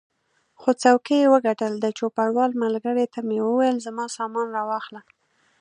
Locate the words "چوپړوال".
1.97-2.51